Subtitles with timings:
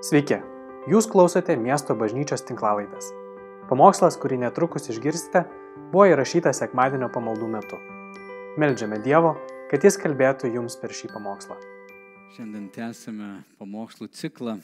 [0.00, 0.38] Sveiki,
[0.88, 3.10] jūs klausote miesto bažnyčios tinklavaitės.
[3.68, 5.42] Pamokslas, kurį netrukus išgirsite,
[5.90, 7.76] buvo įrašytas sekmadienio pamaldų metu.
[8.56, 9.34] Meldžiame Dievo,
[9.68, 11.58] kad Jis kalbėtų jums per šį pamokslą.
[12.32, 13.28] Šiandien tęsime
[13.60, 14.54] pamokslų ciklą.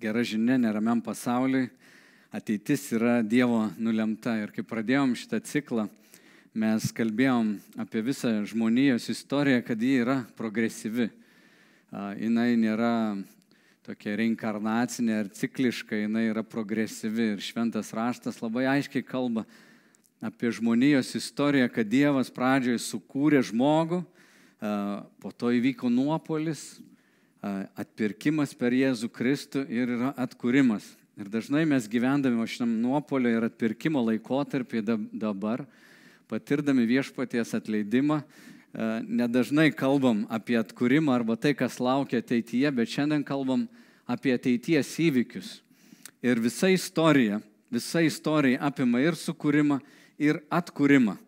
[0.00, 1.66] Gera žinia neramiam pasauliui.
[2.32, 4.38] Ateitis yra Dievo nulemta.
[4.40, 5.84] Ir kai pradėjom šitą ciklą,
[6.56, 7.52] mes kalbėjom
[7.84, 11.10] apie visą žmonijos istoriją, kad ji yra progresyvi.
[11.92, 12.94] Jis nėra
[13.82, 19.42] tokia reinkarnacinė ar cikliška, jinai yra progresyvi ir šventas raštas labai aiškiai kalba
[20.22, 24.04] apie žmonijos istoriją, kad Dievas pradžioje sukūrė žmogų,
[25.18, 26.76] po to įvyko nuopolis,
[27.74, 30.86] atpirkimas per Jėzų Kristų ir yra atkūrimas.
[31.18, 35.66] Ir dažnai mes gyvendami šiam nuopolio ir atpirkimo laikotarpį dabar,
[36.30, 38.22] patirdami viešpaties atleidimą,
[38.72, 43.66] nedažnai kalbam apie atkūrimą arba tai, kas laukia ateityje, bet šiandien kalbam
[44.08, 45.58] apie ateities įvykius.
[46.24, 47.40] Ir visa istorija,
[47.72, 49.80] visa istorija apima ir sukūrimą,
[50.22, 51.18] ir atkūrimą.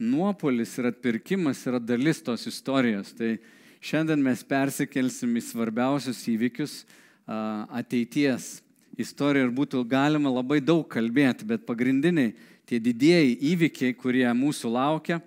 [0.00, 3.12] Nuopolis ir atpirkimas yra dalis tos istorijos.
[3.14, 3.36] Tai
[3.84, 6.82] šiandien mes persikelsim į svarbiausius įvykius
[7.26, 8.58] ateities
[9.00, 12.34] istoriją ir būtų galima labai daug kalbėti, bet pagrindiniai
[12.68, 15.20] tie didieji įvykiai, kurie mūsų laukia,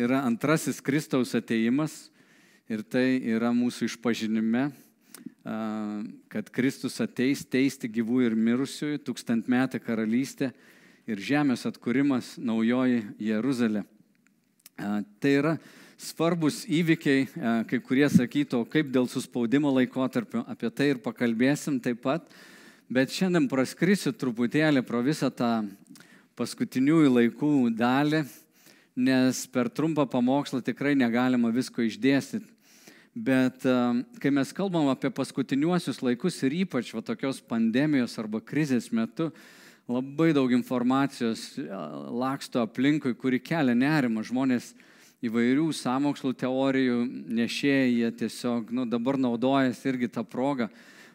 [0.00, 2.08] yra antrasis Kristaus ateimas
[2.70, 4.70] ir tai yra mūsų išpažinime,
[6.30, 10.50] kad Kristus ateis teisti gyvų ir mirusiųjų, tūkstantmetė karalystė
[11.10, 13.84] ir žemės atkūrimas naujoji Jeruzalė.
[14.76, 15.54] Tai yra
[16.00, 17.26] svarbus įvykiai,
[17.68, 22.30] kai kurie sakytų, kaip dėl suspaudimo laikotarpio, apie tai ir pakalbėsim taip pat,
[22.88, 25.58] bet šiandien praskrisiu truputėlį pro visą tą
[26.40, 28.24] paskutiniųjų laikų dalį
[29.00, 32.46] nes per trumpą pamokslą tikrai negalima visko išdėstyti.
[33.10, 33.64] Bet
[34.22, 39.32] kai mes kalbam apie paskutiniuosius laikus ir ypač va, tokios pandemijos arba krizės metu,
[39.90, 41.56] labai daug informacijos
[42.22, 44.22] laksto aplinkui, kuri kelia nerimą.
[44.28, 44.70] Žmonės
[45.26, 47.00] įvairių samokslų teorijų
[47.40, 50.70] nešėjai, jie tiesiog nu, dabar naudojasi irgi tą progą.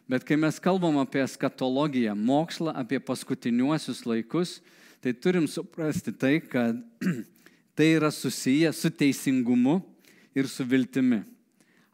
[0.06, 4.60] Bet kai mes kalbam apie skatologiją, mokslą, apie paskutiniuosius laikus,
[5.02, 6.78] tai turim suprasti tai, kad
[7.76, 9.82] tai yra susiję su teisingumu
[10.34, 11.22] ir su viltimi.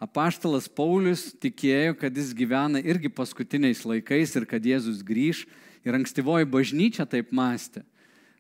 [0.03, 5.45] Apaštalas Paulius tikėjo, kad jis gyvena irgi paskutiniais laikais ir kad Jėzus grįž.
[5.83, 7.83] Ir ankstyvoji bažnyčia taip mąstė.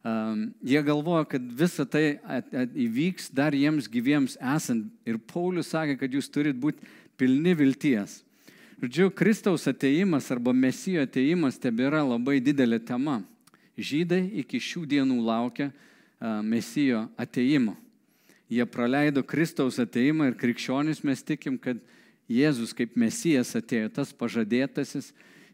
[0.02, 4.88] Um, jie galvoja, kad visa tai at, at, įvyks dar jiems gyviems esant.
[5.06, 6.82] Ir Paulius sakė, kad jūs turit būti
[7.18, 8.20] pilni vilties.
[8.82, 13.20] Žodžiu, Kristaus ateimas arba Mesijo ateimas tebėra labai didelė tema.
[13.78, 15.70] Žydai iki šių dienų laukia
[16.42, 17.76] Mesijo ateimo.
[18.52, 21.78] Jie praleido Kristaus ateimą ir krikščionis mes tikim, kad
[22.30, 25.10] Jėzus kaip Mesijas atėjo, tas pažadėtasis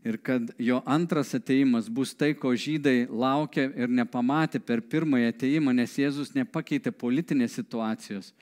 [0.06, 5.74] ir kad jo antras ateimas bus tai, ko žydai laukia ir nepamatė per pirmąjį ateimą,
[5.74, 8.32] nes Jėzus nepakeitė politinės situacijos.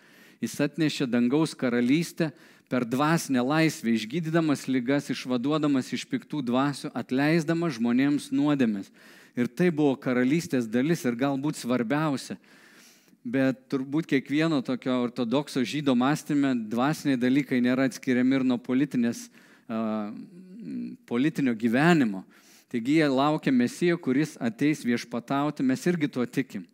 [0.42, 2.30] Jis atnešė dangaus karalystę
[2.68, 8.90] per dvasinę laisvę, išgydydamas lygas, išvaduodamas iš piktų dvasių, atleisdamas žmonėms nuodėmės.
[9.36, 12.38] Ir tai buvo karalystės dalis ir galbūt svarbiausia.
[13.26, 19.26] Bet turbūt kiekvieno tokio ortodokso žydo mąstymė dvasiniai dalykai nėra atskiriami ir nuo politinės,
[19.68, 20.14] uh,
[21.10, 22.22] politinio gyvenimo.
[22.72, 26.64] Taigi jie laukia mesijo, kuris ateis viešpatauti, mes irgi tuo tikim.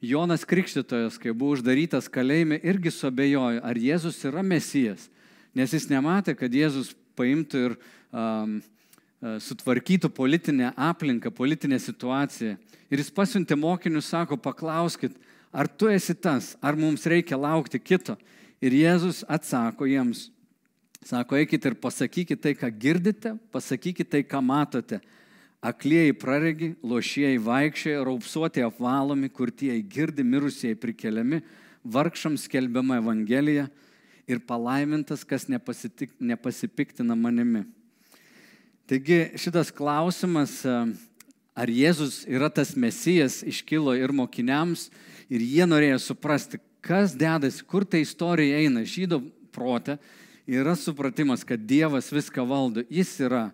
[0.00, 5.08] Jonas Krikštytojas, kai buvo uždarytas kalėjime, irgi suabejojo, ar Jėzus yra mesijas,
[5.56, 7.76] nes jis nematė, kad Jėzus paimtų ir
[8.12, 8.75] um, E,
[9.20, 12.56] sutvarkytų politinę aplinką, politinę situaciją.
[12.90, 15.16] Ir jis pasiuntė mokinius, sako, paklauskit,
[15.52, 18.16] ar tu esi tas, ar mums reikia laukti kito.
[18.60, 20.28] Ir Jėzus atsako jiems,
[21.04, 25.00] sako, eikit ir pasakykit tai, ką girdite, pasakykit tai, ką matote.
[25.64, 31.40] Aklieji praregi, lošieji vaikščioja, raupsuoti apvalomi, kurtieji girdi, mirusieji prikeliami,
[31.82, 33.66] vargšams skelbiama Evangelija
[34.28, 37.64] ir palaimintas, kas nepasipiktina manimi.
[38.86, 40.72] Taigi šitas klausimas, e,
[41.58, 44.92] ar Jėzus yra tas mesijas, iškilo ir mokiniams,
[45.26, 48.84] ir jie norėjo suprasti, kas dedasi, kur ta istorija eina.
[48.86, 49.18] Žydo
[49.50, 49.96] protė
[50.46, 52.84] yra supratimas, kad Dievas viską valdo.
[52.86, 53.48] Jis yra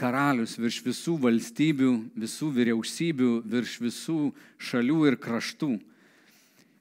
[0.00, 4.20] karalius virš visų valstybių, visų vyriausybių, virš visų
[4.56, 5.74] šalių ir kraštų.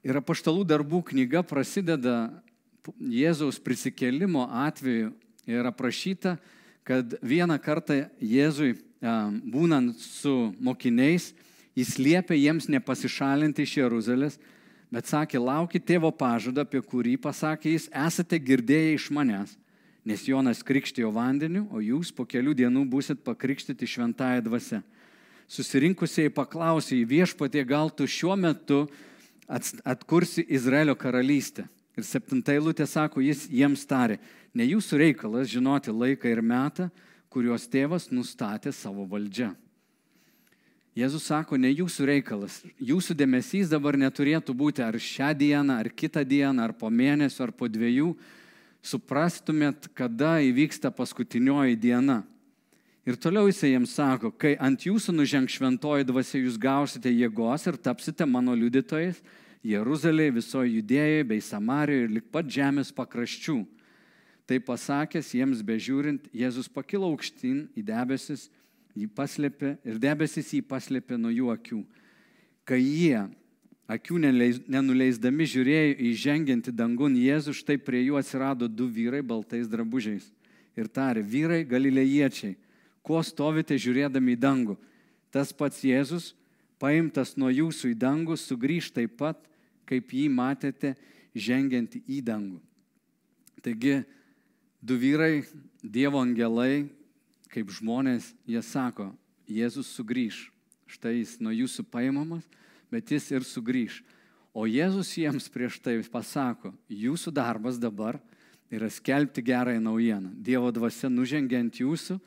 [0.08, 2.30] Ir apaštalų darbų knyga prasideda
[2.96, 5.12] Jėzaus prisikelimo atveju
[5.52, 6.38] ir aprašyta,
[6.88, 11.34] kad vieną kartą Jėzui būnant su mokiniais,
[11.76, 14.40] jis liepė jiems nepasišalinti iš Jeruzalės,
[14.92, 19.56] bet sakė, laukit tėvo pažadą, apie kurį pasakė jis, esate girdėję iš manęs.
[20.06, 24.80] Nes Jonas krikštijo vandeniu, o jūs po kelių dienų busit pakrikštyti šventąją dvasę.
[25.50, 28.88] Susirinkusiai paklausė į viešpatį, gal tu šiuo metu
[29.48, 31.68] atkursi Izraelio karalystę.
[32.00, 34.22] Ir septinta eilutė sako, jis jiems tarė,
[34.56, 36.86] ne jūsų reikalas žinoti laiką ir metą,
[37.28, 39.50] kuriuos tėvas nustatė savo valdžia.
[40.96, 46.24] Jėzus sako, ne jūsų reikalas, jūsų dėmesys dabar neturėtų būti ar šią dieną, ar kitą
[46.24, 48.14] dieną, ar po mėnesio, ar po dviejų.
[48.80, 52.22] Suprastumėt, kada įvyksta paskutinioji diena.
[53.04, 57.76] Ir toliau jisai jiems sako, kai ant jūsų nuženg šventoji dvasia, jūs gausite jėgos ir
[57.76, 59.20] tapsite mano liudytojais
[59.66, 63.58] Jeruzalėje, visoje judėjoje bei Samarijoje ir lik pat žemės pakraščių.
[64.48, 68.48] Tai pasakęs jiems bežiūrint, Jėzus pakilo aukštyn į debesis
[68.98, 71.82] jį paslėpė ir debesis jį paslėpė nuo jų akių.
[72.68, 73.22] Kai jie,
[73.90, 80.28] akių nenuleisdami, žiūrėjo į žengiantį dangun Jėzų, štai prie jų atsirado du vyrai baltais drabužiais.
[80.78, 82.56] Ir tarė, vyrai galilėjiečiai,
[83.04, 84.78] kuo stovite žiūrėdami į dangų?
[85.34, 86.34] Tas pats Jėzus,
[86.80, 89.42] paimtas nuo jūsų į dangų, sugrįž taip pat,
[89.90, 90.96] kaip jį matėte
[91.36, 92.60] žengiantį į dangų.
[93.64, 94.00] Taigi,
[94.82, 95.44] du vyrai,
[95.80, 96.90] Dievo angelai,
[97.52, 99.10] kaip žmonės, jie sako,
[99.50, 100.50] Jėzus sugrįž.
[100.90, 102.44] Štai jis nuo jūsų paimamas,
[102.92, 104.02] bet jis ir sugrįž.
[104.54, 108.18] O Jėzus jiems prieš tai pasako, jūsų darbas dabar
[108.70, 110.34] yra skelbti gerąją naujieną.
[110.36, 112.20] Dievo dvasia nužengia ant jūsų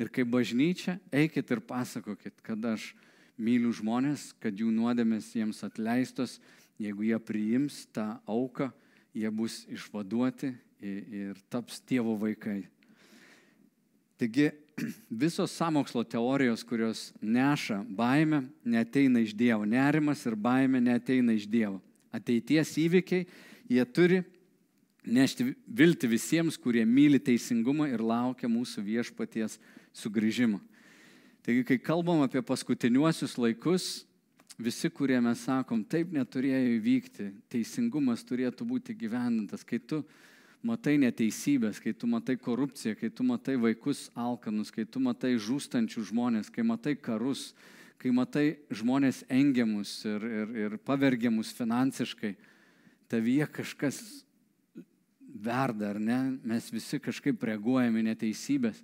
[0.00, 2.92] ir kaip bažnyčia eikit ir pasakokit, kad aš
[3.40, 6.38] myliu žmonės, kad jų nuodėmės jiems atleistos,
[6.80, 8.70] jeigu jie priims tą auką,
[9.16, 12.62] jie bus išvaduoti ir taps tėvo vaikai.
[14.20, 14.50] Taigi
[15.22, 19.64] visos samokslo teorijos, kurios neša baimę, neteina iš Dievo.
[19.64, 21.80] Nerimas ir baimė neteina iš Dievo.
[22.12, 23.26] Ateities įvykiai,
[23.70, 24.22] jie turi
[25.04, 29.56] nešti vilti visiems, kurie myli teisingumą ir laukia mūsų viešpaties
[29.96, 30.60] sugrįžimo.
[31.40, 33.84] Taigi, kai kalbam apie paskutiniuosius laikus,
[34.60, 40.02] visi, kurie mes sakom, taip neturėjo įvykti, teisingumas turėtų būti gyvendintas, kai tu
[40.60, 46.04] matai neteisybės, kai tu matai korupciją, kai tu matai vaikus alkanus, kai tu matai žūstančių
[46.10, 47.54] žmonės, kai matai karus,
[48.00, 52.34] kai matai žmonės engiamus ir, ir, ir pavergiamus finansiškai,
[53.08, 54.02] tavyje kažkas
[55.40, 56.20] verda, ar ne?
[56.44, 58.82] Mes visi kažkaip reaguojame neteisybės.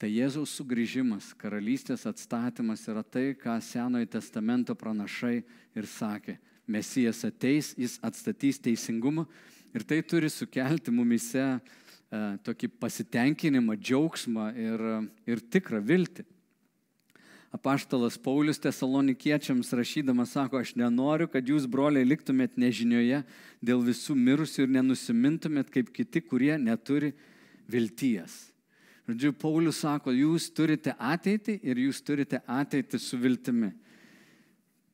[0.00, 5.42] Tai Jėzaus sugrįžimas, karalystės atstatymas yra tai, ką Senojo testamento pranašai
[5.76, 6.38] ir sakė.
[6.70, 9.26] Mesijas ateis, jis atstatys teisingumą
[9.70, 11.58] Ir tai turi sukelti mumise e,
[12.42, 14.82] tokį pasitenkinimą, džiaugsmą ir,
[15.30, 16.24] ir tikrą viltį.
[17.54, 23.22] Apaštalas Paulius tesalonikiečiams rašydamas sako, aš nenoriu, kad jūs, broliai, liktumėt nežinioje
[23.62, 27.12] dėl visų mirusių ir nenusimintumėt kaip kiti, kurie neturi
[27.70, 28.49] vilties.
[29.10, 33.72] Žodžiu, Paulius sako, jūs turite ateitį ir jūs turite ateitį su viltimi.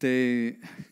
[0.00, 0.20] Tai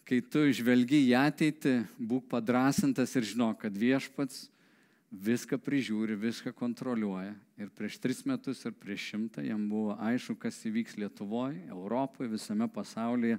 [0.04, 4.46] kai tu žvelgi į ateitį, būk padrasintas ir žinok, kad viešpats
[5.08, 7.32] viską prižiūri, viską kontroliuoja.
[7.60, 12.68] Ir prieš tris metus ir prieš šimtą jam buvo aišku, kas įvyks Lietuvoje, Europoje, visame
[12.68, 13.38] pasaulyje,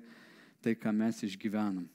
[0.66, 1.86] tai ką mes išgyvenam.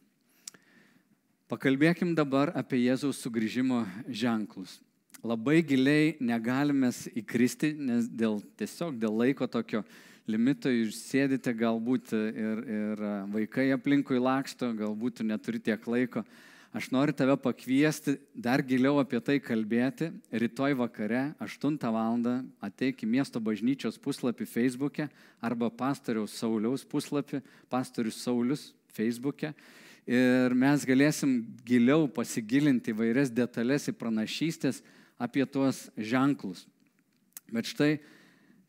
[1.51, 4.79] Pakalbėkim dabar apie Jėzaus sugrįžimo ženklus.
[5.21, 9.83] Labai giliai negalime įkristi, nes dėl, tiesiog dėl laiko tokio
[10.31, 16.25] limito jūs sėdite, galbūt ir, ir vaikai aplinkui laksto, galbūt neturi tiek laiko.
[16.73, 20.09] Aš noriu tave pakviesti dar giliau apie tai kalbėti.
[20.31, 22.23] Rytoj vakare 8 val.
[22.63, 25.09] ateik į miesto bažnyčios puslapį Facebook'e
[25.43, 29.53] arba pastoriaus Sauliaus puslapį, pastorius Saulius Facebook'e.
[30.07, 34.81] Ir mes galėsim giliau pasigilinti vairias detalės į pranašystės
[35.21, 36.65] apie tuos ženklus.
[37.53, 37.99] Bet štai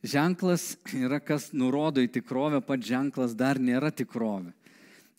[0.03, 4.51] ženklas yra, kas nurodo į tikrovę, pats ženklas dar nėra tikrovė.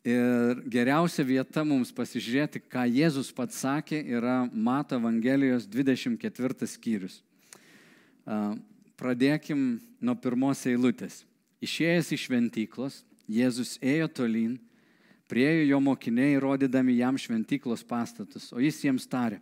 [0.02, 7.20] Ir geriausia vieta mums pasižiūrėti, ką Jėzus pats sakė, yra Mato Evangelijos 24 skyrius.
[8.98, 11.22] Pradėkim nuo pirmos eilutės.
[11.62, 12.98] Išėjęs iš šventyklos,
[13.30, 14.58] Jėzus ėjo tolyn,
[15.30, 19.38] priejo jo mokiniai, rodydami jam šventyklos pastatus, o jis jiems tarė,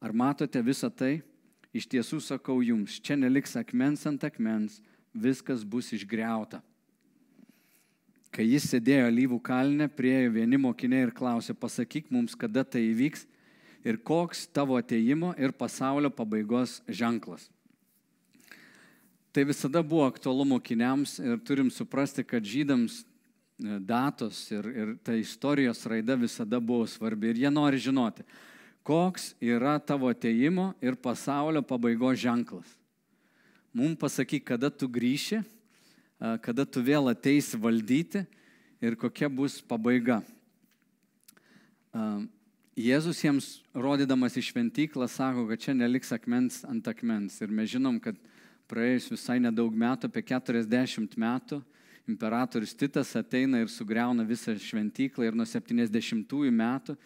[0.00, 1.20] ar matote visą tai?
[1.74, 4.80] Iš tiesų sakau jums, čia neliks akmens ant akmens,
[5.12, 6.62] viskas bus išgriauta.
[8.32, 13.24] Kai jis sėdėjo lyvų kalne, priejo vieni mokiniai ir klausė, pasakyk mums, kada tai įvyks
[13.88, 17.48] ir koks tavo ateimo ir pasaulio pabaigos ženklas.
[19.32, 25.16] Tai visada buvo aktualu mokiniams ir turim suprasti, kad žydams e, datos ir, ir ta
[25.16, 28.24] istorijos raida visada buvo svarbi ir jie nori žinoti,
[28.88, 32.68] koks yra tavo ateimo ir pasaulio pabaigos ženklas.
[33.72, 35.42] Mums pasakyk, kada tu grįši,
[36.40, 38.24] kada tu vėl ateisi valdyti
[38.80, 40.22] ir kokia bus pabaiga.
[42.78, 47.36] Jėzus jiems rodydamas į šventyklą sako, kad čia neliks akmens ant akmens.
[47.44, 48.16] Ir mes žinom, kad
[48.70, 51.60] praėjus visai nedaug metų, apie 40 metų,
[52.08, 56.96] imperatorius Titas ateina ir sugriauna visą šventyklą ir nuo 70 metų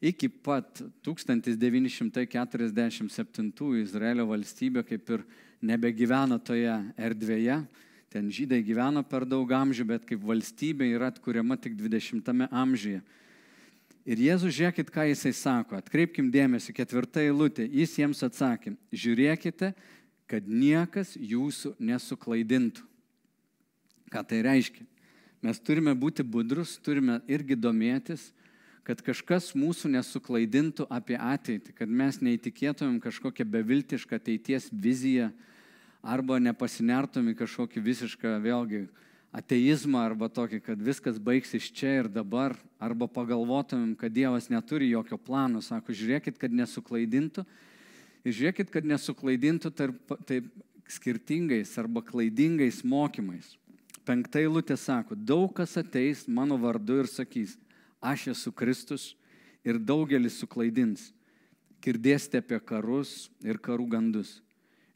[0.00, 5.24] iki pat 1947 Izraelio valstybė kaip ir
[5.64, 7.66] nebegyvena toje erdvėje.
[8.12, 13.02] Ten žydai gyveno per daug amžių, bet kaip valstybė yra atkuriama tik 20 amžiuje.
[14.06, 19.72] Ir Jėzus, žiūrėkit, ką jisai sako, atkreipkim dėmesį, ketvirta eilutė, jis jiems atsakė, žiūrėkite,
[20.30, 22.84] kad niekas jūsų nesuklaidintų.
[24.14, 24.86] Ką tai reiškia?
[25.42, 28.30] Mes turime būti budrus, turime irgi domėtis,
[28.86, 35.32] kad kažkas mūsų nesuklaidintų apie ateitį, kad mes neįtikėtumėm kažkokią beviltišką ateities viziją
[36.06, 38.84] arba nepasinertumėm į kažkokį visišką vėlgi
[39.34, 45.18] ateizmą arba tokį, kad viskas baigsis čia ir dabar, arba pagalvotumėm, kad Dievas neturi jokio
[45.18, 47.44] plano, sako, žiūrėkit, kad nesuklaidintų
[48.22, 50.48] ir žiūrėkit, kad nesuklaidintų tarp, taip
[50.86, 53.56] skirtingais arba klaidingais mokymais.
[54.06, 57.56] Penkta eilutė sako, daug kas ateis mano vardu ir sakys,
[58.06, 59.14] aš esu Kristus
[59.66, 61.10] ir daugelis suklaidins.
[61.82, 64.38] Girdėsite apie karus ir karų gandus.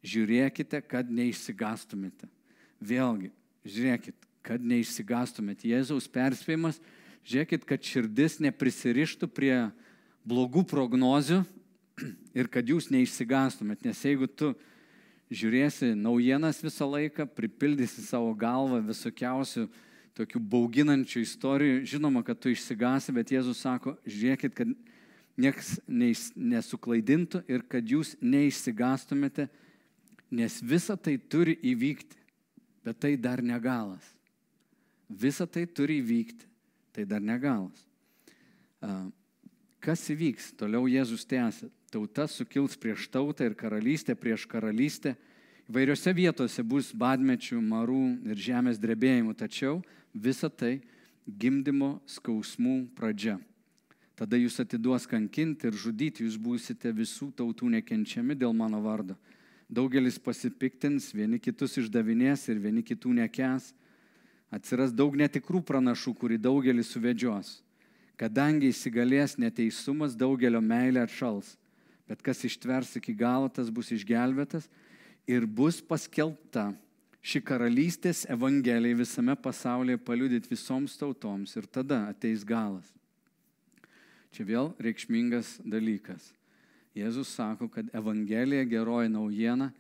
[0.06, 2.30] Žiūrėkite, kad neišsigastumėte.
[2.80, 3.28] Vėlgi,
[3.68, 5.68] žiūrėkit, kad neišsigastumėte.
[5.68, 6.80] Jėzaus perspėjimas,
[7.28, 9.54] žiūrėkit, kad širdis neprisirištų prie
[10.24, 11.42] blogų prognozių
[12.38, 13.90] ir kad jūs neišsigastumėte.
[13.90, 14.54] Nes jeigu tu
[15.30, 19.68] žiūrėsi naujienas visą laiką, pripildysi savo galvą visokiausių
[20.18, 21.80] tokių bauginančių istorijų.
[21.88, 24.72] Žinoma, kad tu išsigasi, bet Jėzus sako, žiūrėkit, kad
[25.40, 25.78] niekas
[26.36, 29.48] nesuklaidintų ir kad jūs neišsigastumėte,
[30.30, 32.18] nes visa tai turi įvykti,
[32.86, 34.04] bet tai dar negalas.
[35.10, 36.46] Visa tai turi įvykti,
[36.94, 37.86] tai dar negalas.
[39.80, 40.52] Kas įvyks?
[40.60, 41.70] Toliau Jėzus tęsia.
[41.90, 45.16] Tauta sukils prieš tautą ir karalystė prieš karalystę.
[45.70, 49.76] Vairiose vietose bus badmečių, marų ir žemės drebėjimų, tačiau
[50.10, 50.80] visa tai
[51.30, 53.36] gimdymo skausmų pradžia.
[54.18, 59.14] Tada jūs atiduos kankinti ir žudyti, jūs būsite visų tautų nekenčiami dėl mano vardo.
[59.70, 63.70] Daugelis pasipiktins, vieni kitus išdavinės ir vieni kitų nekes.
[64.50, 67.60] Atsiras daug netikrų pranašų, kurį daugelis suvedžios.
[68.18, 71.54] Kadangi įsigalės neteisumas, daugelio meilė atšals.
[72.10, 74.66] Bet kas ištvers iki galo, tas bus išgelbėtas
[75.28, 76.70] ir bus paskelbta
[77.20, 82.88] ši karalystės evangelija visame pasaulyje paliudyti visoms tautoms ir tada ateis galas.
[84.30, 86.30] Čia vėl reikšmingas dalykas.
[86.94, 89.70] Jėzus sako, kad evangelija geroji naujiena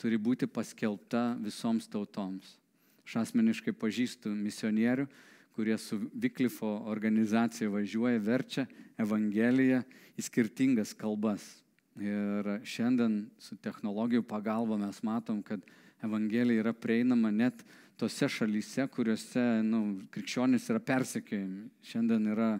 [0.00, 2.56] turi būti paskelbta visoms tautoms.
[3.08, 5.06] Aš asmeniškai pažįstu misionierių,
[5.56, 8.66] kurie su Viklifo organizacija važiuoja, verčia
[9.00, 9.80] Evangeliją
[10.18, 11.42] į skirtingas kalbas.
[11.98, 15.64] Ir šiandien su technologijų pagalba mes matom, kad
[16.04, 17.64] Evangelija yra prieinama net
[17.98, 19.80] tose šalyse, kuriuose nu,
[20.14, 21.64] krikščionys yra persekiojami.
[21.82, 22.50] Šiandien yra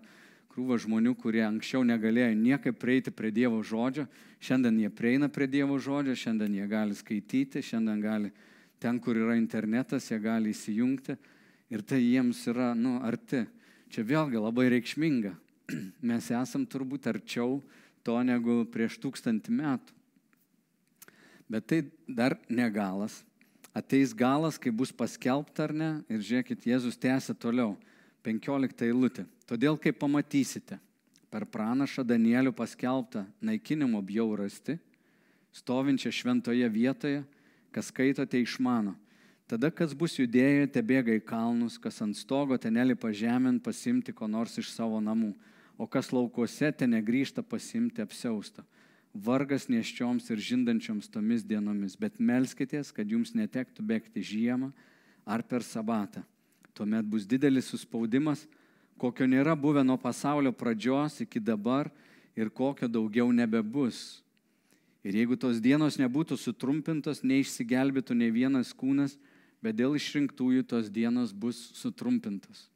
[0.51, 4.09] krūva žmonių, kurie anksčiau negalėjo niekaip prieiti prie Dievo žodžio,
[4.43, 8.33] šiandien jie prieina prie Dievo žodžio, šiandien jie gali skaityti, šiandien gali
[8.83, 11.15] ten, kur yra internetas, jie gali įsijungti
[11.71, 13.45] ir tai jiems yra nu, arti.
[13.89, 15.31] Čia vėlgi labai reikšminga.
[16.11, 17.61] Mes esam turbūt arčiau
[18.09, 19.97] to negu prieš tūkstantį metų.
[21.49, 23.23] Bet tai dar negalas
[23.79, 25.91] ateis galas, kai bus paskelbta ar ne.
[26.11, 27.77] Ir žiūrėkit, Jėzus tęsia toliau.
[28.27, 29.25] 15 eilutė.
[29.49, 30.81] Todėl, kai pamatysite
[31.33, 34.79] per pranašą Danielių paskelbtą naikinimo bjaurasti,
[35.55, 37.23] stovinčią šventoje vietoje,
[37.73, 38.97] kas skaitote išmano.
[39.49, 44.13] Tada, kas bus judėję, te bėga į kalnus, kas ant stogo ten nelipa žemėn pasimti
[44.13, 45.33] ko nors iš savo namų,
[45.79, 48.67] o kas laukuose ten negrįžta pasimti apsiaustą
[49.15, 54.73] vargas neščioms ir žindančioms tomis dienomis, bet melskitės, kad jums netektų bėgti žiemą
[55.27, 56.23] ar per sabatą.
[56.75, 58.47] Tuomet bus didelis suspaudimas,
[58.99, 61.91] kokio nėra buvę nuo pasaulio pradžios iki dabar
[62.37, 64.23] ir kokio daugiau nebebus.
[65.03, 69.17] Ir jeigu tos dienos nebūtų sutrumpintos, neišsigelbėtų ne vienas kūnas,
[69.63, 72.69] bet dėl išrinktųjų tos dienos bus sutrumpintos.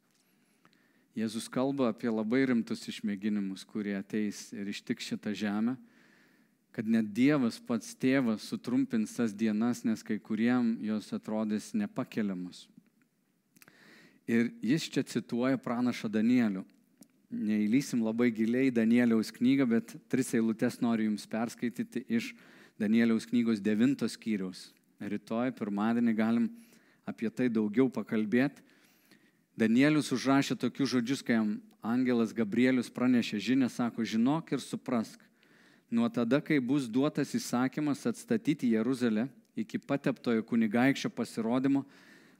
[1.13, 5.77] Jėzus kalba apie labai rimtus išmėginimus, kurie ateis ir ištik šitą žemę
[6.73, 12.65] kad net Dievas pats tėvas sutrumpins tas dienas, nes kai kuriem jos atrodys nepakeliamus.
[14.25, 16.65] Ir jis čia cituoja pranašą Danielių.
[17.33, 22.35] neįlysim labai giliai Danieliaus knygą, bet tris eilutes noriu jums perskaityti iš
[22.77, 24.71] Danieliaus knygos devintos skyriaus.
[25.01, 26.49] Rytoj, pirmadienį galim
[27.05, 28.61] apie tai daugiau pakalbėti.
[29.57, 31.53] Danielius užrašė tokius žodžius, kai jam
[31.85, 35.19] angelas Gabrielius pranešė žinę, sako, žinok ir suprask,
[35.93, 41.83] nuo tada, kai bus duotas įsakymas atstatyti Jeruzalę iki pateptojo kunigaikščio pasirodymo,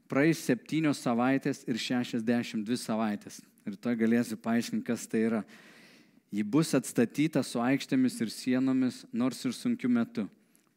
[0.09, 3.41] praeis septynios savaitės ir šešiasdešimt dvi savaitės.
[3.69, 5.43] Ir to galėsiu paaiškinti, kas tai yra.
[6.33, 10.25] Ji bus atstatyta su aikštėmis ir sienomis, nors ir sunkiu metu.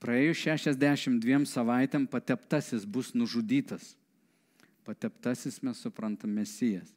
[0.05, 3.95] Praėjus 62 savaitėm pateptasis bus nužudytas.
[4.87, 6.93] Pateptasis mes suprantam mesijas.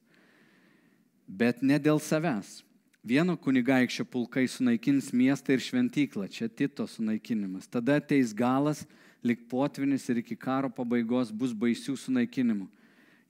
[1.25, 2.59] Bet ne dėl savęs.
[3.05, 7.65] Vieno kunigaikščio pulkai sunaikins miestą ir šventyklą, čia Tito sunaikinimas.
[7.71, 8.83] Tada ateis galas,
[9.23, 12.67] lik potvinis ir iki karo pabaigos bus baisių sunaikinimų.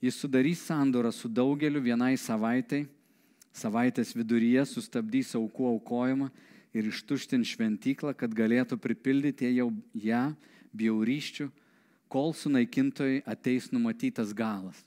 [0.02, 2.86] Jis sudarys sandorą su daugeliu vienai savaitai,
[3.52, 6.30] savaitės viduryje sustabdys aukų aukojimą
[6.74, 10.24] ir ištuštint šventyklą, kad galėtų pripildyti jau ją
[10.76, 11.50] bjaurysčių,
[12.10, 14.82] kol sunaikintojai ateis numatytas galas.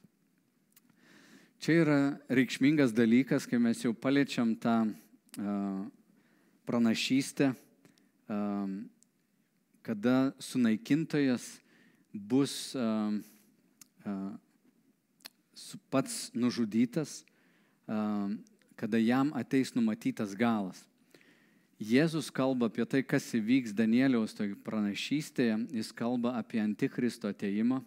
[1.64, 5.86] Čia yra reikšmingas dalykas, kai mes jau paliečiam tą uh,
[6.68, 8.68] pranašystę, uh,
[9.88, 11.48] kada sunaikintojas
[12.12, 13.16] bus uh,
[15.90, 17.24] pats nužudytas,
[18.76, 20.84] kada jam ateis numatytas galas.
[21.84, 27.82] Jėzus kalba apie tai, kas įvyks Danieliaus toj pranašystėje, jis kalba apie antikristo ateimą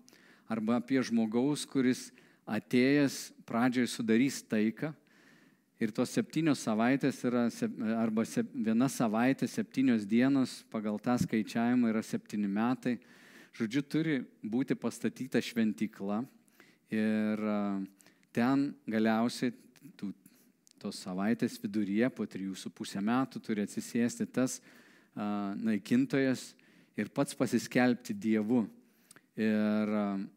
[0.52, 2.10] arba apie žmogaus, kuris
[2.44, 4.92] atėjęs pradžioje sudarys taiką
[5.80, 7.46] ir tos septynios savaitės yra,
[7.96, 12.98] arba sep, viena savaitė, septynios dienos, pagal tą skaičiavimą yra septyni metai.
[13.56, 16.20] Žodžiu, turi būti pastatyta šventykla
[16.92, 17.48] ir
[18.36, 19.54] ten galiausiai
[19.96, 20.12] tų,
[20.80, 24.60] tos savaitės viduryje, po trijų su pusę metų, turi atsisėsti tas
[25.14, 26.50] a, naikintojas
[26.96, 28.64] ir pats pasiskelbti Dievu.
[29.36, 29.90] Ir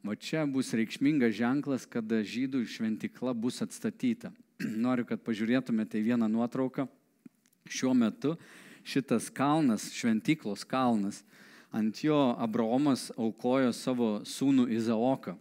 [0.04, 4.34] va čia bus reikšmingas ženklas, kada žydų šventikla bus atstatyta.
[4.86, 6.90] Noriu, kad pažiūrėtumėte į vieną nuotrauką.
[7.70, 8.34] Šiuo metu
[8.84, 11.22] šitas kalnas, šventiklos kalnas,
[11.72, 15.38] ant jo Abraomas aukojo savo sūnų Izaoką.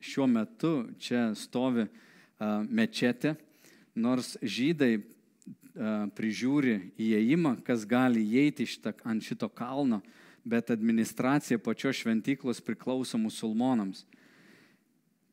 [0.00, 3.34] Šiuo metu čia stovi uh, mečetė,
[3.94, 5.00] nors žydai
[6.16, 10.00] prižiūri įėjimą, kas gali įeiti šitą, ant šito kalno,
[10.44, 14.04] bet administracija pačios šventyklos priklauso musulmonams.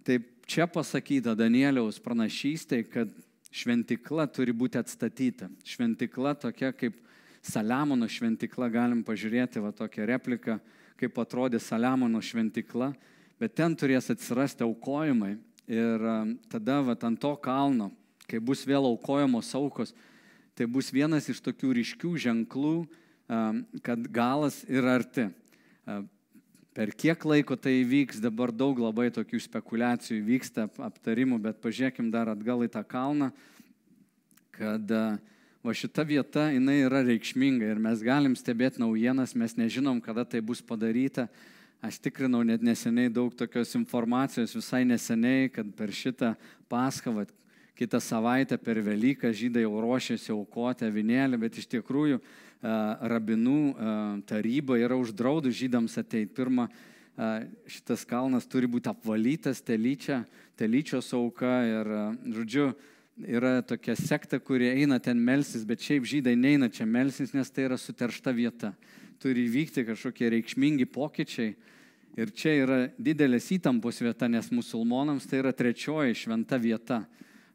[0.08, 3.12] Taip čia pasakyta Danieliaus pranašystė, kad
[3.52, 5.50] šventikla turi būti atstatyta.
[5.68, 7.04] Šventikla tokia kaip
[7.48, 10.58] Saliamono šventikla, galim pažiūrėti va tokią repliką,
[11.00, 12.92] kaip atrodė Saliamono šventikla,
[13.40, 15.38] bet ten turės atsirasti aukojimai
[15.70, 16.08] ir
[16.52, 17.92] tada va ant to kalno,
[18.28, 19.94] kai bus vėl aukojamos aukos,
[20.58, 22.76] tai bus vienas iš tokių ryškių ženklų,
[23.84, 25.28] kad galas yra arti.
[26.78, 32.30] Per kiek laiko tai vyks, dabar daug labai tokių spekulacijų vyksta, aptarimų, bet pažiūrėkim dar
[32.30, 33.32] atgal į tą kalną,
[34.54, 34.94] kad
[35.66, 40.44] va šita vieta, jinai yra reikšminga ir mes galim stebėti naujienas, mes nežinom, kada tai
[40.46, 41.28] bus padaryta.
[41.82, 46.32] Aš tikrinau net neseniai daug tokios informacijos, visai neseniai, kad per šitą
[46.70, 47.26] paską, va,
[47.78, 52.20] kitą savaitę per Velyką žydai jau ruošėsi aukoti avinėlį, bet iš tikrųjų
[53.14, 53.62] rabinų
[54.26, 56.34] taryba yra uždraudus žydams ateiti.
[56.34, 56.68] Pirma,
[57.70, 60.24] šitas kalnas turi būti apvalytas telyčia,
[60.58, 61.92] telyčios auka ir,
[62.34, 62.72] žodžiu,
[63.18, 67.68] yra tokia sekta, kurie eina ten melsis, bet šiaip žydai neina čia melsis, nes tai
[67.70, 68.74] yra suteršta vieta.
[69.22, 71.56] Turi vykti kažkokie reikšmingi pokyčiai.
[72.18, 77.04] Ir čia yra didelės įtampos vieta, nes musulmonams tai yra trečioji šventa vieta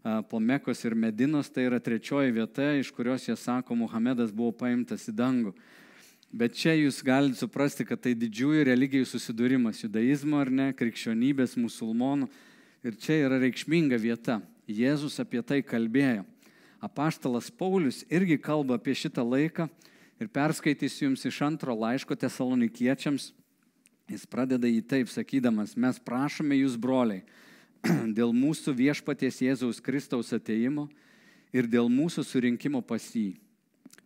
[0.03, 5.07] po Mekos ir Medinos, tai yra trečioji vieta, iš kurios jie sako, Muhamedas buvo paimtas
[5.07, 5.53] į dangų.
[6.33, 12.29] Bet čia jūs galite suprasti, kad tai didžiųjų religijų susidūrimas- judaizmo ar ne, krikščionybės, musulmonų.
[12.83, 14.43] Ir čia yra reikšminga vieta.
[14.67, 16.25] Jėzus apie tai kalbėjo.
[16.83, 19.71] Apaštalas Paulius irgi kalba apie šitą laiką
[20.19, 23.33] ir perskaitysiu jums iš antro laiško tesalonikiečiams.
[24.09, 27.23] Jis pradeda jį taip sakydamas, mes prašome jūs broliai
[28.17, 30.89] dėl mūsų viešpaties Jėzaus Kristaus ateimo
[31.53, 33.35] ir dėl mūsų surinkimo pas jį.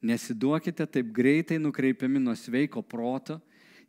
[0.07, 3.41] Nesiduokite taip greitai nukreipiami nuo sveiko proto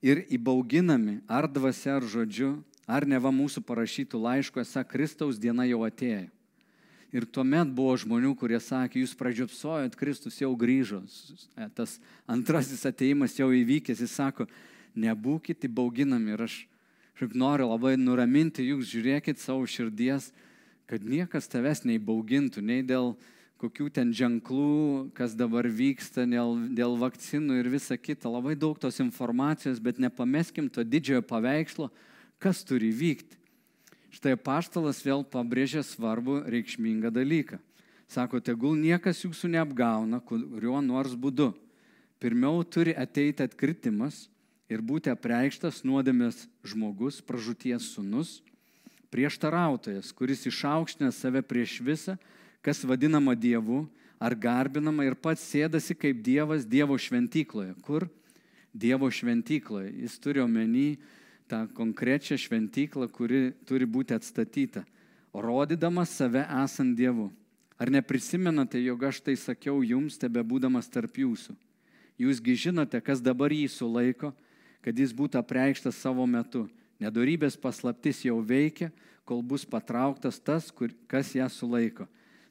[0.01, 5.83] ir įbauginami ar dvasia, ar žodžiu, ar neva mūsų parašytų laiško, esą Kristaus diena jau
[5.87, 6.27] atėjo.
[7.15, 10.99] Ir tuomet buvo žmonių, kurie sakė, jūs pradžiopsojot, Kristus jau grįžo,
[11.75, 14.47] tas antrasis ateimas jau įvykęs, jis sako,
[14.99, 16.57] nebūkite įbauginami ir aš
[17.17, 20.29] Šiaip noriu labai nuraminti jūs, žiūrėkit savo širdies,
[20.85, 23.15] kad niekas tavęs neįbaugintų, nei dėl
[23.57, 28.29] kokių ten ženklų, kas dabar vyksta dėl, dėl vakcinų ir visa kita.
[28.29, 31.89] Labai daug tos informacijos, bet nepameskim to didžiojo paveikslo,
[32.37, 33.33] kas turi vykti.
[34.13, 37.57] Štai paštalas vėl pabrėžia svarbu reikšmingą dalyką.
[38.07, 41.49] Sako, tegul niekas jūsų neapgauna, kuriuo nors būdu.
[42.21, 44.27] Pirmiau turi ateiti atkritimas
[44.71, 48.41] ir būti apreikštas nuodėmės žmogus, pražūties sunus,
[49.11, 52.17] prieštarautojas, kuris išaukština save prieš visą,
[52.61, 53.85] kas vadinama Dievu,
[54.19, 57.75] ar garbinama ir pats sėdasi kaip Dievas Dievo šventykloje.
[57.85, 58.07] Kur?
[58.73, 59.93] Dievo šventykloje.
[60.03, 60.97] Jis turi omeny
[61.47, 64.83] tą konkrečią šventyklą, kuri turi būti atstatyta,
[65.33, 67.29] rodydamas save esant Dievu.
[67.77, 71.53] Ar neprisimenate, jog aš tai sakiau jums, tebe būdamas tarp jūsų?
[72.17, 74.31] Jūsgi žinote, kas dabar jį sulaiko,
[74.85, 76.67] kad jis būtų apreikštas savo metu.
[77.01, 78.89] Nedorybės paslaptis jau veikia,
[79.27, 82.07] kol bus patrauktas tas, kur, kas ją sulaiko.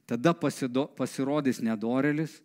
[0.07, 2.37] Tada pasido, pasirodys nedorelis,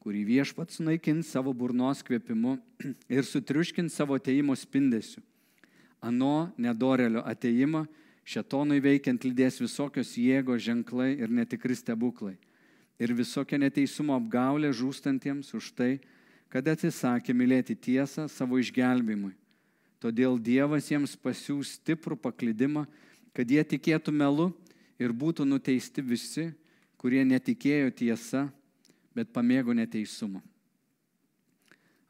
[0.00, 2.56] kurį viešpats sunaikins savo burnos kvėpimu
[3.16, 5.20] ir sutriuškins savo ateimo spindesiu.
[6.00, 7.84] Ano nedorelio ateimą
[8.24, 12.38] šetonui veikiant lydės visokios jėgos ženklai ir netikri stebuklai.
[13.00, 16.10] Ir visokia neteisumo apgaulė žūstantiems už tai, kad
[16.66, 19.36] atsisakė mylėti tiesą savo išgelbimui.
[20.02, 22.86] Todėl Dievas jiems pasiūs stiprų paklydimą,
[23.36, 24.48] kad jie tikėtų melu
[24.98, 26.48] ir būtų nuteisti visi,
[26.98, 28.48] kurie netikėjo tiesa,
[29.14, 30.42] bet pamėgo neteisumą.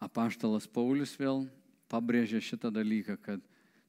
[0.00, 1.44] Apaštalas Paulius vėl
[1.92, 3.42] pabrėžė šitą dalyką, kad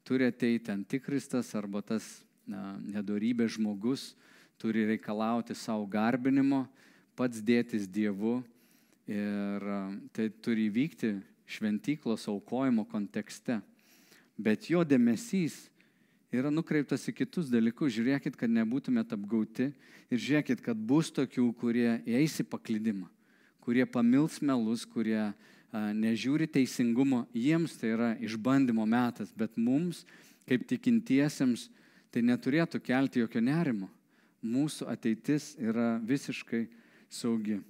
[0.03, 2.03] turi ateiti antikristas arba tas
[2.43, 4.11] na, nedorybės žmogus,
[4.59, 6.65] turi reikalauti savo garbinimo,
[7.15, 8.41] pats dėtis Dievu
[9.11, 9.67] ir
[10.15, 11.15] tai turi vykti
[11.51, 13.59] šventyklos aukojimo kontekste.
[14.39, 15.67] Bet jo dėmesys
[16.31, 17.93] yra nukreiptas į kitus dalykus.
[17.97, 19.71] Žiūrėkit, kad nebūtumėt apgauti
[20.11, 23.09] ir žiūrėkit, kad bus tokių, kurie eis į paklydimą,
[23.61, 25.31] kurie pamils melus, kurie
[25.71, 30.03] nežiūri teisingumo, jiems tai yra išbandymo metas, bet mums,
[30.49, 31.69] kaip tikintiesiems,
[32.11, 33.87] tai neturėtų kelti jokio nerimo.
[34.43, 36.65] Mūsų ateitis yra visiškai
[37.07, 37.61] saugi.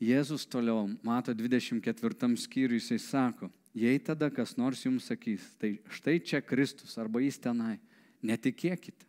[0.00, 6.16] Jėzus toliau, mato 24 skyriui, jisai sako, jei tada kas nors jums sakys, tai štai
[6.24, 7.76] čia Kristus arba jis tenai,
[8.24, 9.04] netikėkite.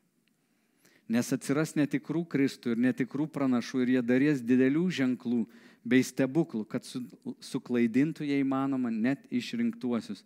[1.12, 5.42] Nes atsiras netikrų Kristų ir netikrų pranašų ir jie darės didelių ženklų
[5.84, 7.02] bei stebuklų, kad su,
[7.40, 10.24] suklaidintų jie įmanoma net išrinktuosius.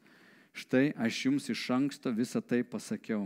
[0.53, 3.25] Štai aš jums iš anksto visą tai pasakiau.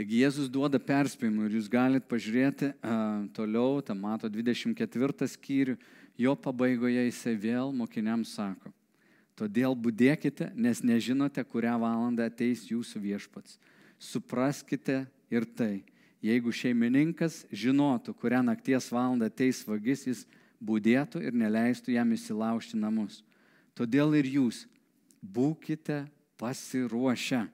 [0.00, 5.74] Taigi Jėzus duoda perspėjimų ir jūs galite pažiūrėti uh, toliau, tą mato 24 skyrių,
[6.16, 8.72] jo pabaigoje jisai vėl mokiniams sako,
[9.36, 13.60] todėl būdėkite, nes nežinote, kurią valandą ateis jūsų viešpats.
[14.00, 15.82] Supraskite ir tai,
[16.24, 20.24] jeigu šeimininkas žinotų, kurią nakties valandą ateis vagis, jis
[20.64, 23.20] būdėtų ir neleistų jam įsilaužti namus.
[23.76, 24.64] Todėl ir jūs
[25.20, 26.06] būkite
[26.40, 27.50] pasiruošę,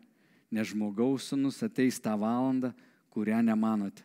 [0.57, 2.73] nes žmogaus sunus ateis tą valandą,
[3.12, 4.05] kurią nemanote.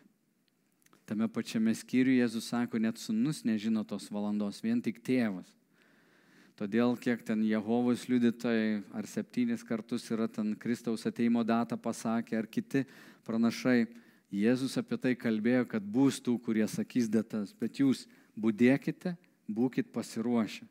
[1.08, 5.48] Tame pačiame skyriuje Jėzus sako, net sunus nežino tos valandos, vien tik tėvas.
[6.60, 12.48] Todėl kiek ten Jehovos liudytojai ar septynis kartus yra ten Kristaus ateimo datą pasakę, ar
[12.48, 12.84] kiti
[13.28, 13.88] pranašai,
[14.32, 18.06] Jėzus apie tai kalbėjo, kad bus tų, kurie sakys datas, bet jūs
[18.40, 19.18] būdėkite,
[19.52, 20.64] būkite pasiruošę.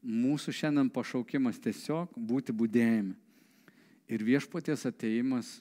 [0.00, 3.12] Mūsų šiandien pašaukimas tiesiog būti būdėjami.
[4.06, 5.56] Ir viešpaties ateimas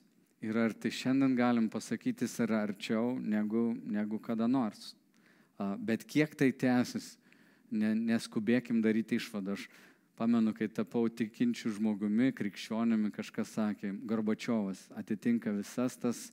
[0.46, 4.94] yra arti šiandien galim pasakyti, jis yra arčiau negu, negu kada nors.
[5.58, 7.16] Bet kiek tai tęsis,
[7.72, 9.56] ne, neskubėkim daryti išvadą.
[9.56, 9.68] Aš
[10.20, 16.28] pamenu, kai tapau tikinčių žmogumi, krikščionimi, kažkas sakė, Gorbačiovas atitinka visas tas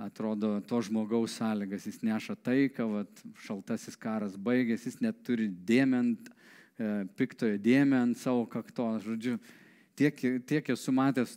[0.00, 1.86] atrodo to žmogaus sąlygas.
[1.86, 6.30] Jis neša taiką, vat, šaltasis karas baigėsi, jis net turi dėment,
[6.78, 9.04] e, piktojo dėmę ant savo kaktos.
[9.06, 9.36] Žodžiu,
[9.98, 11.36] tiek, tiek esu matęs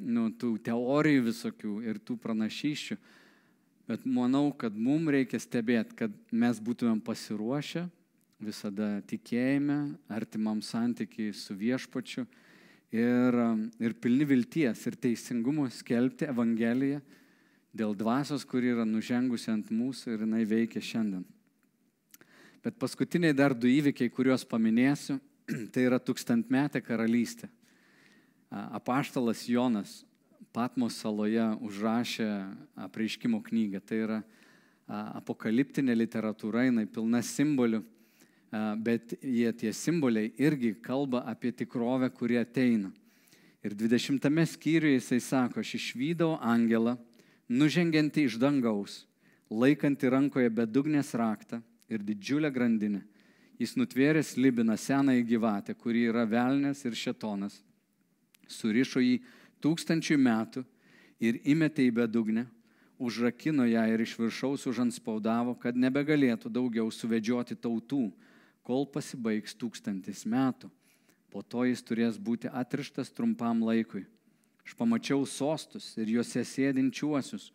[0.00, 2.98] nu, tų teorijų visokių ir tų pranašyščių.
[3.90, 7.88] Bet manau, kad mums reikia stebėti, kad mes būtumėm pasiruošę
[8.40, 12.24] visada tikėjime, artimam santykiai su viešpačiu
[12.94, 13.36] ir,
[13.82, 17.02] ir pilni vilties ir teisingumo skelbti Evangeliją
[17.76, 21.26] dėl dvasios, kuri yra nužengusi ant mūsų ir jinai veikia šiandien.
[22.64, 25.20] Bet paskutiniai dar du įvykiai, kuriuos paminėsiu,
[25.72, 27.50] tai yra tūkstantmetė karalystė.
[28.50, 30.04] Apaštalas Jonas
[30.50, 32.26] Patmos saloje užrašė
[32.88, 33.78] apreiškimo knygą.
[33.86, 34.16] Tai yra
[35.20, 37.84] apokaliptinė literatūra, jinai pilna simbolių,
[38.82, 42.90] bet jie tie simboliai irgi kalba apie tikrovę, kuri ateina.
[43.62, 46.96] Ir 20 skyriuje jisai sako, aš išvydau angelą
[47.46, 49.04] nužengianti iš dangaus,
[49.50, 51.60] laikanti rankoje bedugnės raktą
[51.90, 53.04] ir didžiulę grandinę.
[53.60, 57.60] Jis nutvėrė slibiną senąją gyvatę, kuri yra velnės ir šetonas.
[58.50, 59.20] Surišo jį
[59.62, 60.64] tūkstančių metų
[61.22, 62.46] ir įmetė į bedugnę,
[63.00, 68.10] užrakino ją ir iš viršaus užanspaudavo, kad nebegalėtų daugiau suvedžioti tautų,
[68.66, 70.70] kol pasibaigs tūkstantis metų.
[71.30, 74.04] Po to jis turės būti atrištas trumpam laikui.
[74.66, 77.52] Aš pamačiau sostus ir juose sėdinčiuosius,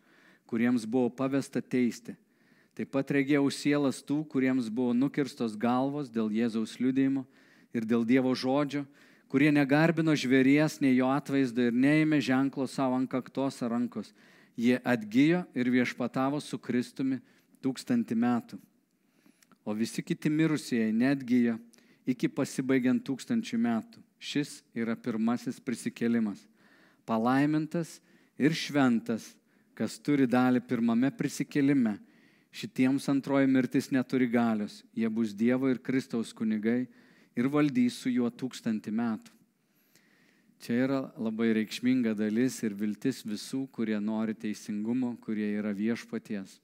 [0.48, 2.16] kuriems buvo pavesta teisti
[2.76, 7.22] Taip pat regėjau sielas tų, kuriems buvo nukirstos galvos dėl Jėzaus liudėjimo
[7.72, 8.82] ir dėl Dievo žodžio,
[9.32, 14.12] kurie negarbino žvėries, nei jo atvaizdo ir neėmė ženklo savo ant kaktos ar rankos.
[14.56, 17.20] Jie atgyjo ir viešpatavo su Kristumi
[17.64, 18.58] tūkstantį metų.
[19.66, 21.58] O visi kiti mirusieji netgyjo
[22.06, 24.00] iki pasibaigiant tūkstančių metų.
[24.18, 26.38] Šis yra pirmasis prisikėlimas.
[27.06, 27.98] Palaimintas
[28.38, 29.34] ir šventas,
[29.76, 31.98] kas turi dalį pirmame prisikėlime
[32.56, 34.80] Šitiems antroji mirtis neturi galios.
[34.96, 36.86] Jie bus Dievo ir Kristaus kunigai
[37.36, 39.32] ir valdys su juo tūkstantį metų.
[40.64, 46.56] Čia yra labai reikšminga dalis ir viltis visų, kurie nori teisingumo, kurie yra viešpaties.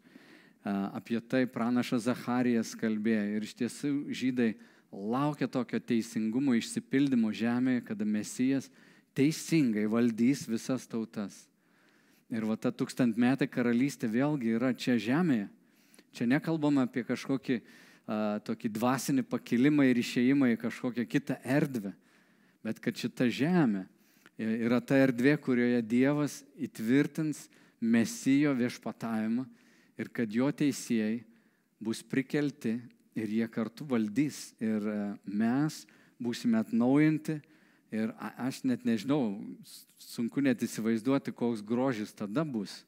[0.65, 4.55] Apie tai pranašas Zacharijas kalbėjo ir iš tiesų žydai
[4.93, 8.71] laukia tokio teisingumo išsipildymo žemėje, kada Mesijas
[9.13, 11.45] teisingai valdys visas tautas.
[12.33, 15.51] Ir va ta tūkstantmetė karalystė vėlgi yra čia žemėje.
[16.17, 17.65] Čia nekalbam apie kažkokį a,
[18.47, 21.93] tokį dvasinį pakilimą ir išėjimą į kažkokią kitą erdvę,
[22.65, 23.87] bet kad šita žemė
[24.39, 27.47] yra ta erdvė, kurioje Dievas įtvirtins
[27.81, 29.47] mesijo viešpatavimą
[30.01, 31.23] ir kad jo teisėjai
[31.83, 32.79] bus prikelti
[33.19, 34.87] ir jie kartu valdys ir
[35.27, 35.83] mes
[36.23, 37.41] būsime atnaujinti
[37.93, 39.37] ir aš net nežinau,
[39.99, 42.81] sunku net įsivaizduoti, koks grožis tada bus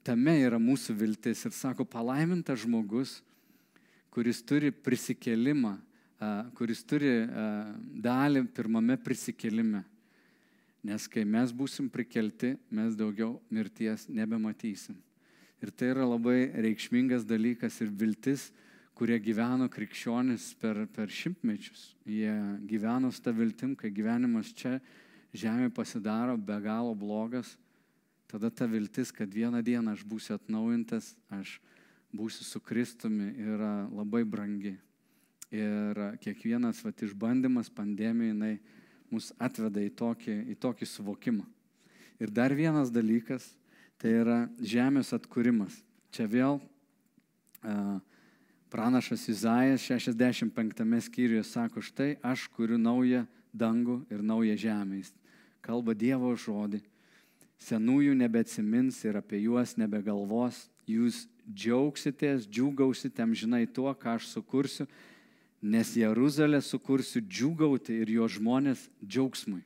[0.00, 1.42] Tame yra mūsų viltis.
[1.44, 3.18] Ir sako, palaimintas žmogus,
[4.10, 5.76] kuris turi prisikelimą,
[6.58, 7.12] kuris turi
[8.02, 9.84] dalį pirmame prisikelime.
[10.84, 14.96] Nes kai mes būsim prikelti, mes daugiau mirties nebematysim.
[15.60, 18.48] Ir tai yra labai reikšmingas dalykas ir viltis,
[18.96, 21.90] kurie gyveno krikščionis per, per šimtmečius.
[22.08, 22.32] Jie
[22.68, 24.78] gyveno su tą viltim, kai gyvenimas čia
[25.36, 27.54] žemė pasidaro be galo blogas
[28.30, 31.58] tada ta viltis, kad vieną dieną aš būsiu atnaujintas, aš
[32.16, 34.76] būsiu su Kristumi, yra labai brangi.
[35.50, 38.54] Ir kiekvienas vat, išbandymas, pandemija, jinai
[39.10, 41.46] mus atveda į tokį, į tokį suvokimą.
[42.22, 43.48] Ir dar vienas dalykas,
[43.98, 45.74] tai yra žemės atkūrimas.
[46.14, 47.98] Čia vėl uh,
[48.70, 55.02] pranašas Izaijas 65 skyriuje sako, štai aš kuriu naują dangų ir naują žemę.
[55.02, 55.14] Jis
[55.64, 56.82] kalba Dievo žodį
[57.60, 60.64] senųjų nebeatsimins ir apie juos nebegalvos,
[60.96, 64.86] jūs džiaugsitės, džiūgausite amžinai tuo, ką aš sukursiu,
[65.60, 69.62] nes Jeruzalę sukursiu džiūgauti ir jo žmonės džiaugsmui.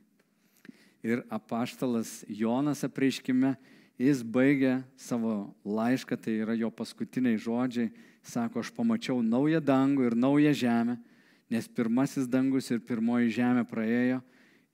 [1.05, 3.55] Ir apaštalas Jonas apreiškime,
[4.01, 7.93] jis baigia savo laišką, tai yra jo paskutiniai žodžiai,
[8.25, 10.97] sako, aš pamačiau naują dangų ir naują žemę,
[11.53, 14.23] nes pirmasis dangus ir pirmoji žemė praėjo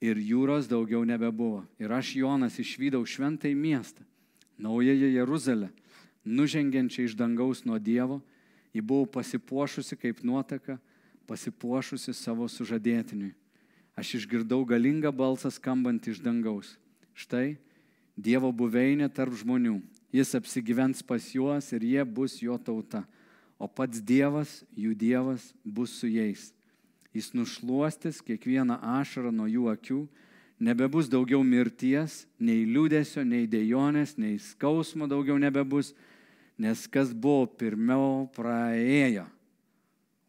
[0.00, 1.64] ir jūros daugiau nebebuvo.
[1.82, 4.06] Ir aš, Jonas, išvydau šventąjį miestą,
[4.56, 5.68] naująją Jeruzalę,
[6.24, 8.20] nužengiančią iš dangaus nuo Dievo,
[8.74, 10.78] ji buvo pasipuošusi kaip nuotaka,
[11.26, 13.34] pasipuošusi savo sužadėtiniui.
[13.98, 16.76] Aš išgirdau galingą balsą skambant iš dangaus.
[17.14, 17.58] Štai
[18.16, 19.80] Dievo buveinė tarp žmonių.
[20.12, 23.04] Jis apsigyvens pas juos ir jie bus jo tauta.
[23.60, 26.50] O pats Dievas, jų Dievas, bus su jais
[27.14, 30.00] Jis nušluostis kiekvieną ašarą nuo jų akių,
[30.62, 35.90] nebebus daugiau mirties, nei liūdėsio, nei dėjonės, nei skausmo daugiau nebebus,
[36.60, 39.24] nes kas buvo pirmiau praėjo.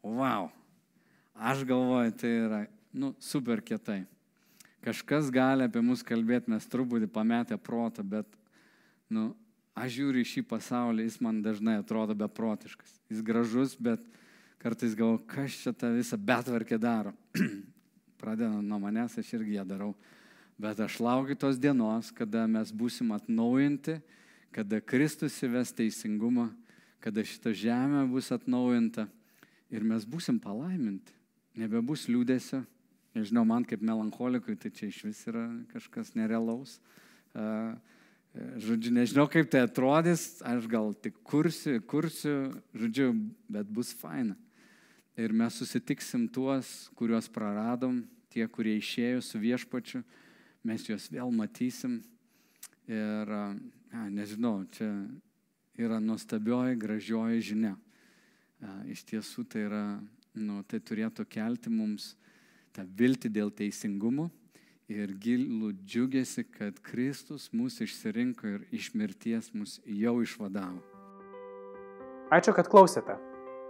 [0.02, 0.50] Wow.
[1.36, 2.60] Aš galvoju, tai yra,
[2.94, 4.06] nu, super kietai.
[4.82, 8.30] Kažkas gali apie mus kalbėti, mes truputį pametę protą, bet,
[9.12, 9.32] nu,
[9.78, 12.96] aš žiūriu į šį pasaulį, jis man dažnai atrodo beprotiškas.
[13.12, 14.02] Jis gražus, bet
[14.62, 17.14] kartais galvoju, kas čia tą visą betvarkę daro.
[18.22, 19.92] Pradedant nuo manęs, aš irgi ją darau.
[20.62, 24.00] Bet aš laukiu tos dienos, kada mes būsim atnaujinti,
[24.56, 26.50] kada Kristus įves teisingumą,
[27.02, 29.08] kada šita žemė bus atnaujinta
[29.72, 31.16] ir mes būsim palaiminti.
[31.60, 32.62] Nebebus liūdėsio.
[33.16, 36.78] Nežinau, man kaip melancholikui, tai čia iš vis yra kažkas nerealaus.
[37.36, 37.76] Uh,
[38.32, 43.10] Žodžiu, nežinau, kaip tai atrodys, aš gal tik kursiu, kursiu, žodžiu,
[43.52, 44.38] bet bus faina
[45.20, 50.02] ir mes susitiksim tuos, kuriuos praradom, tie, kurie išėjo su viešpačiu,
[50.64, 52.00] mes juos vėl matysim.
[52.88, 53.34] Ir,
[53.92, 54.90] a, nežinau, čia
[55.80, 57.76] yra nuostabioji, gražioji žinia.
[58.92, 59.86] Iš tiesų tai yra,
[60.38, 62.16] nu, tai turėtų kelti mums
[62.76, 64.30] tą viltį dėl teisingumo
[64.92, 70.82] ir gilų džiugėsi, kad Kristus mūsų išsirinko ir iš mirties mus jau išvadavo.
[72.32, 73.18] Ačiū, kad klausėte.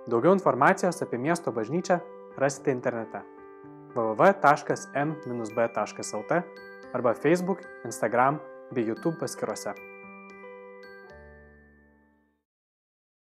[0.10, 2.02] Daugiau informacijos apie miesto bažnyčią
[2.42, 3.22] rasite internete
[3.96, 4.42] www.m-b.lt
[6.92, 8.40] arba Facebook, Instagram
[8.72, 9.91] bei YouTube paskiruose.